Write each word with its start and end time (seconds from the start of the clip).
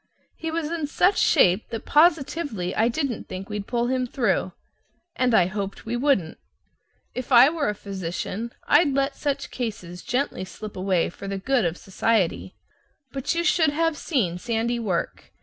He 0.35 0.49
was 0.49 0.71
in 0.71 0.87
such 0.87 1.19
shape 1.19 1.69
that 1.69 1.85
positively 1.85 2.75
I 2.75 2.87
didn't 2.87 3.25
think 3.27 3.47
we'd 3.49 3.67
pull 3.67 3.85
him 3.85 4.07
through 4.07 4.51
and 5.15 5.35
I 5.35 5.45
hoped 5.45 5.85
we 5.85 5.95
wouldn't. 5.95 6.39
If 7.13 7.31
I 7.31 7.49
were 7.51 7.69
a 7.69 7.75
physician, 7.75 8.51
I'd 8.65 8.93
let 8.95 9.15
such 9.15 9.51
cases 9.51 10.01
gently 10.01 10.43
slip 10.43 10.75
away 10.75 11.11
for 11.11 11.27
the 11.27 11.37
good 11.37 11.65
of 11.65 11.77
society; 11.77 12.55
but 13.11 13.35
you 13.35 13.43
should 13.43 13.69
have 13.69 13.95
seen 13.95 14.39
Sandy 14.39 14.79
work! 14.79 15.31